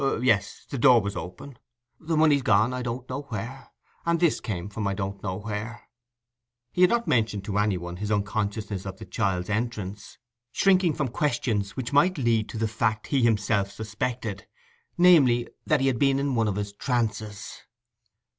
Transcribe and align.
"Yes—the 0.01 0.79
door 0.79 0.99
was 0.99 1.15
open. 1.15 1.59
The 1.99 2.17
money's 2.17 2.41
gone 2.41 2.73
I 2.73 2.81
don't 2.81 3.07
know 3.07 3.21
where, 3.29 3.69
and 4.03 4.19
this 4.19 4.33
is 4.33 4.41
come 4.41 4.67
from 4.67 4.87
I 4.87 4.95
don't 4.95 5.21
know 5.21 5.37
where." 5.37 5.89
He 6.71 6.81
had 6.81 6.89
not 6.89 7.07
mentioned 7.07 7.43
to 7.43 7.59
any 7.59 7.77
one 7.77 7.97
his 7.97 8.11
unconsciousness 8.11 8.87
of 8.87 8.97
the 8.97 9.05
child's 9.05 9.47
entrance, 9.47 10.17
shrinking 10.53 10.93
from 10.95 11.09
questions 11.09 11.77
which 11.77 11.93
might 11.93 12.17
lead 12.17 12.49
to 12.49 12.57
the 12.57 12.67
fact 12.67 13.05
he 13.13 13.21
himself 13.21 13.69
suspected—namely, 13.71 15.47
that 15.67 15.81
he 15.81 15.85
had 15.85 15.99
been 15.99 16.17
in 16.17 16.33
one 16.33 16.47
of 16.47 16.55
his 16.55 16.73
trances. 16.73 17.61